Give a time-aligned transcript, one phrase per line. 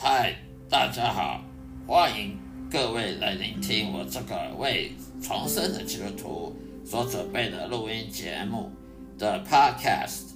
[0.00, 0.32] 嗨，
[0.70, 1.44] 大家好，
[1.84, 2.38] 欢迎
[2.70, 8.70] 各位来聆听我这个为重生的基督徒所准备的录音节目
[9.18, 10.34] 的 Podcast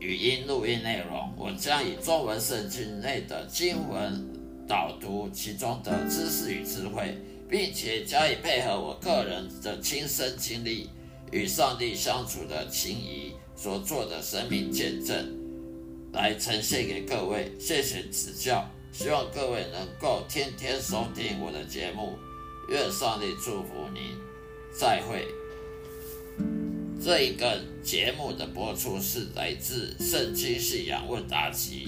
[0.00, 1.32] 语音录音内容。
[1.34, 4.22] 我将以中文圣经内的经文
[4.68, 7.16] 导读其中的知识与智慧，
[7.48, 10.90] 并且加以配合我个人的亲身经历
[11.30, 15.41] 与上帝相处的情谊所做的生命见证。
[16.12, 22.18] 来呈现给各位，谢谢指教，希望各位能够天天收听我的节目，
[22.68, 24.02] 愿上帝祝福您，
[24.78, 25.26] 再会。
[27.00, 31.86] 这一个节目的播出是来自《圣经信仰问答集》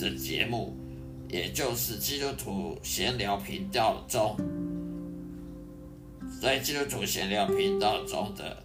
[0.00, 0.76] 的节目，
[1.28, 4.36] 也就是基督徒闲聊频道中，
[6.40, 8.64] 在基督徒闲聊频道中的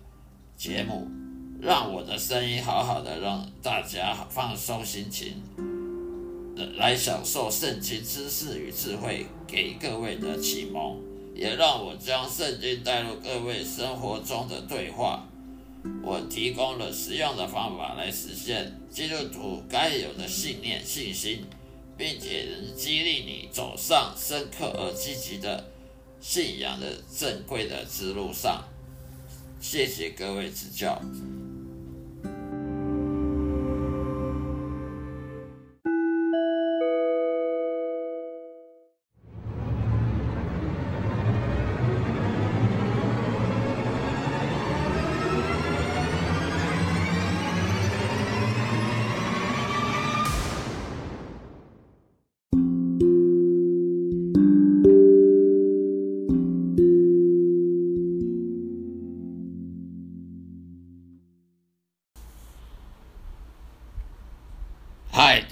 [0.56, 1.23] 节目。
[1.64, 5.42] 让我的声音好好的，让大家放松心情，
[6.75, 10.97] 来享受圣经知识与智慧给各位的启蒙，
[11.33, 15.25] 也让我将圣经带入各位生活中的对话。
[16.03, 21.45] 我提供了实用的方法来实现基督徒该有的信念、信心，
[21.98, 25.64] 并且能激励你走上深刻而积极的
[26.20, 28.61] 信仰的正规的之路上。
[29.61, 31.02] 谢谢各位指教。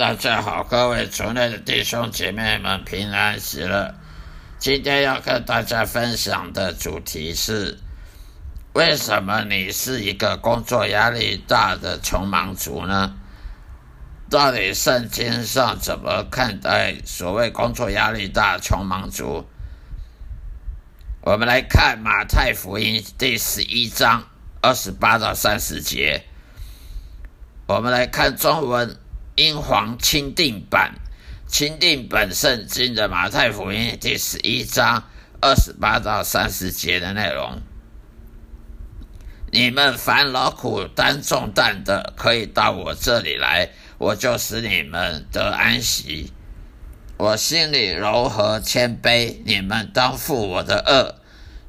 [0.01, 3.93] 大家好，各位族内的弟兄姐妹们，平安喜乐。
[4.57, 7.77] 今天要跟大家分享的主题是：
[8.73, 13.15] 为什么你是一个工作压力大的穷忙族呢？
[14.27, 19.45] 到底圣经上怎么看待所谓工作压力大穷忙族？
[21.21, 24.23] 我们来看马太福音第十一章
[24.61, 26.23] 二十八到三十节。
[27.67, 28.97] 我们来看中文。
[29.41, 30.93] 英皇钦定版、
[31.47, 35.09] 钦定本圣经的马太福音第十一章
[35.41, 37.59] 二十八到三十节的内容。
[39.51, 46.31] 你们烦劳苦担重担的，可以到我这里来，我就使你们得安息。
[47.17, 51.15] 我心里柔和谦卑，你们当负我的恶，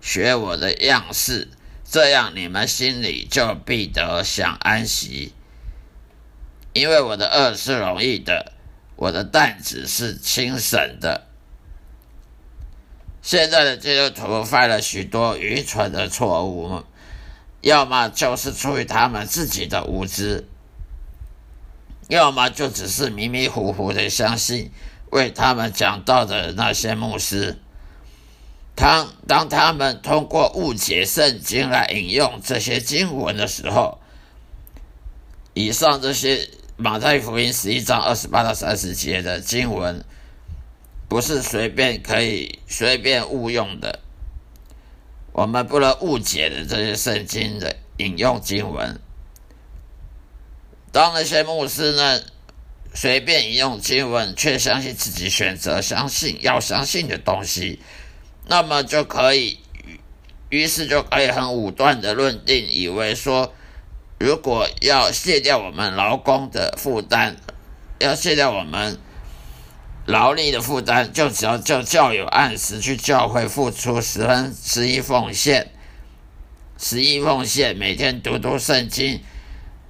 [0.03, 1.49] 学我的样式，
[1.91, 5.33] 这样你们心里就必得享安息。
[6.73, 8.53] 因为我的恶是容易的，
[8.97, 11.27] 我的担子是轻省的。
[13.21, 16.83] 现在的基督徒犯了许多愚蠢的错误，
[17.61, 20.49] 要么就是出于他们自己的无知，
[22.09, 24.73] 要么就只是迷迷糊糊的相信
[25.11, 27.59] 为他们讲道的那些牧师。
[28.75, 34.01] 当当他们通过误解圣经来引用这些经文的时候，
[35.53, 36.49] 以上这些。
[36.83, 40.05] 马太福音十一章二十八到三十节的经文，
[41.09, 44.01] 不是随便可以随便误用的。
[45.31, 48.99] 我们不能误解的这些圣经的引用经文。
[50.91, 52.21] 当那些牧师呢
[52.93, 57.79] 随便引用经文，却相信自己选择相信要相信的东西，
[58.49, 59.61] 那么就可以，
[60.49, 63.55] 于是就可以很武断的论定，以为说。
[64.23, 67.35] 如果要卸掉我们劳工的负担，
[67.99, 68.97] 要卸掉我们
[70.07, 75.73] 劳力的负担，就只要叫教友按时去教会付出十分十一奉献，
[76.79, 79.21] 十一奉献，每天读读圣经，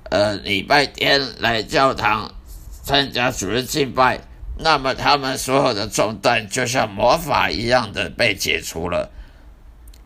[0.04, 2.34] 呃，礼拜天来教堂
[2.82, 4.20] 参加主日敬拜，
[4.56, 9.10] 那么他们所有的重担就像魔法一样的被解除了。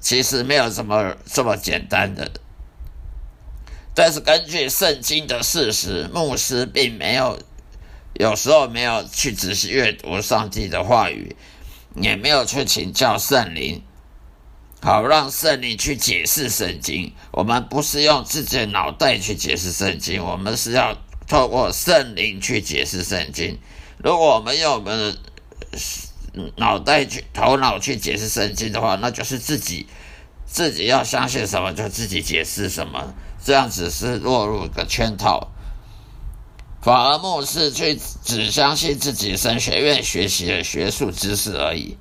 [0.01, 2.29] 其实没有这么这么简单的。
[3.97, 7.39] 但是根据圣经的事实，牧师并没有
[8.13, 11.35] 有时候没有去仔细阅读上帝的话语，
[11.97, 13.83] 也没有去请教圣灵，
[14.83, 17.15] 好让圣灵去解释圣经。
[17.31, 23.59] 我们不是用自己的脑袋去解释圣经，我们是要透过圣灵去解释圣经。
[24.05, 29.87] 如果我们用我们的脑袋去头脑去解释圣经的话，那就是自己
[30.45, 33.15] 自己要相信什么就自己解释什么。
[33.47, 35.53] 这样子是落入个圈套。
[36.83, 41.97] 反而牧师去只相信自己神学院学习的学术知识而已。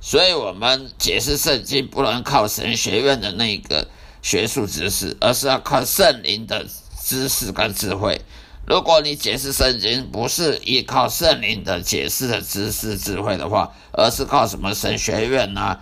[0.00, 3.88] 所以，我们解释圣经不能靠神学院的那个
[4.22, 6.64] 学术知识，而是要靠圣灵的
[7.02, 8.20] 知识跟智慧。
[8.64, 15.80] 如果你解释圣经不是依靠圣灵的解释的知识智慧的话，而是靠什么神学院呐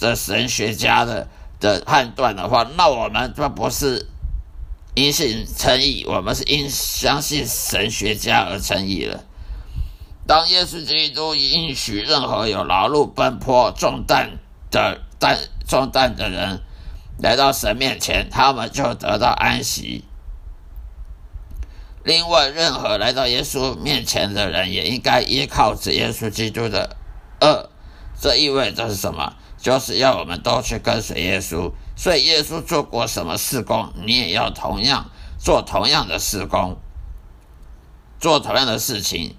[0.00, 1.28] 的神学家的
[1.60, 4.08] 的判断的话，那我们就不是
[4.94, 9.22] 因信称义，我们是因相信神学家而称义了。
[10.26, 14.38] 当耶稣基督允许任何有劳碌奔波重担
[14.70, 16.60] 的担重担的人
[17.18, 20.04] 来到神面前，他们就得到安息。
[22.02, 26.96] 另外，任何来到耶稣面前的人，也应该依靠着耶稣基督的
[27.42, 27.68] 恶。
[28.18, 29.34] 这意味着是什么？
[29.60, 31.72] 就是要我们都去跟随耶稣。
[31.96, 36.78] 所以，耶稣做过什么事工，你也要同样做同样的事工，
[38.18, 39.36] 做同样的事情。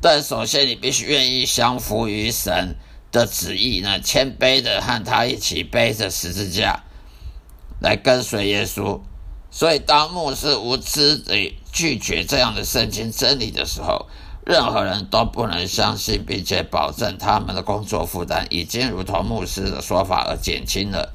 [0.00, 2.76] 但首先，你必须愿意降服于神
[3.10, 6.84] 的旨意呢，谦卑的和他一起背着十字架
[7.80, 9.00] 来跟随耶稣。
[9.50, 14.06] 所以，当牧师无知的拒绝这样的圣经真理的时候，
[14.46, 21.12] 任何人都不能相信，并且保证他们的工作负担已经如同牧师的说法而减轻了。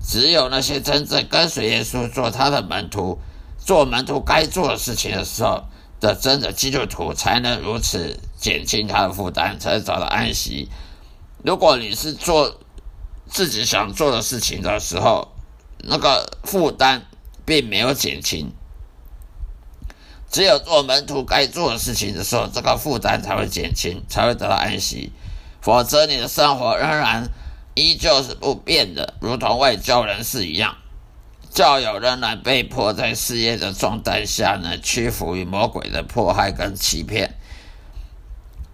[0.00, 3.18] 只有那些真正跟随耶稣、做他的门徒、
[3.58, 5.64] 做门徒该做的事情的时候
[5.98, 10.68] 的真的基督徒，才能如此减轻他的负担，才找到安息。
[11.42, 12.60] 如果你是做
[13.28, 15.32] 自己想做的事情的时候，
[15.78, 17.04] 那个负担
[17.44, 18.52] 并没有减轻，
[20.30, 25.12] 只有做门徒该做的事情的时候，这个负担才会减轻，才会得到安息。
[25.60, 27.28] 否则，你的生活仍然
[27.74, 30.76] 依旧是不变的，如同外教人士一样。
[31.50, 37.34] 教友仍然被迫在事业的重担下呢，屈服于魔鬼的迫害跟欺骗，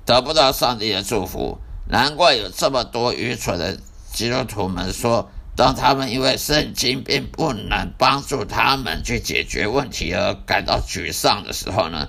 [0.05, 1.59] 得不到上帝的祝福。
[1.89, 3.79] 难怪有这么多愚蠢的
[4.13, 5.31] 基督徒们说。
[5.55, 12.09] 当他们因为圣经并不能帮助他们去解决问题而感到沮丧的时候呢，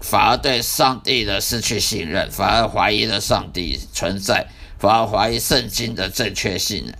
[0.00, 4.48] 反而对上帝的失去信任，反而怀疑了上帝存在，
[4.78, 6.92] 反而怀疑圣经的正确性。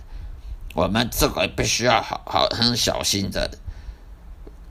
[0.73, 3.51] 我们这个必须要好好很小心的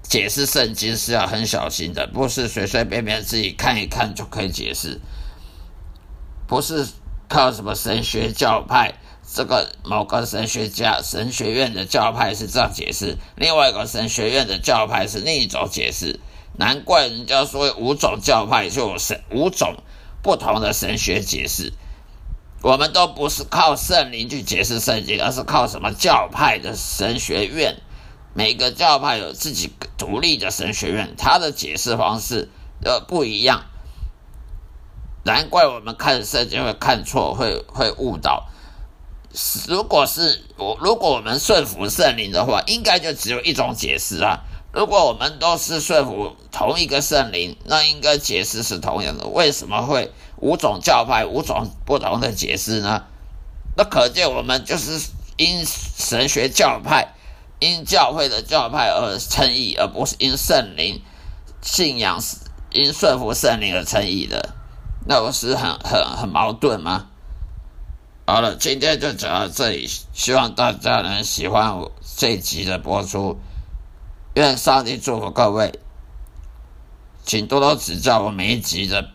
[0.03, 5.01] 解释圣经，是要很小心的，不是随随便便自己看一看就可以解释，
[6.49, 6.85] 不是
[7.29, 8.93] 靠什么神学教派。
[9.35, 16.21] 这个某个神学家、神学院的教派是这样解释，另外一个神学院的教派是另一种解释。
[16.57, 19.75] 难怪人家说五种教派就有神五种
[20.23, 21.73] 不同的神学解释。
[22.63, 27.83] 我们都不是靠圣灵去解释圣经，而是靠什么教派的神学院。
[28.35, 32.49] 每个教派有自己独立的神学院，它的解释方式
[32.85, 33.65] 呃不一样。
[35.25, 38.49] 难怪我们看圣经会看错，会会误导。
[39.67, 44.45] 如果是我，如果我们顺服圣灵的话，应该就只有一种解释啊。
[44.73, 49.27] 如果我们都是顺服同一个圣灵，那应该解释是同样的。
[49.27, 53.05] 为什么会五种教派、五种不同的解释呢？
[53.77, 55.01] 那可见我们就是
[55.37, 57.15] 因神学教派、
[57.59, 61.03] 因教会的教派而称义，而不是因圣灵
[61.61, 62.21] 信仰、
[62.73, 64.55] 因顺服圣灵而称义的。
[65.07, 67.07] 那不是很很很矛盾吗？
[68.27, 73.39] 好了，今天就讲到这里，希望大家能喜欢我这集的播出。
[74.35, 75.79] 愿上帝祝福各位，
[77.23, 79.11] 请多多指教我每一集的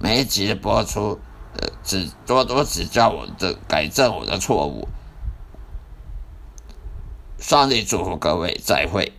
[0.00, 1.20] 每一集的播出，
[1.54, 4.88] 呃，指多多指教我的改正我的错误。
[7.38, 9.12] 上帝祝福各位，再会。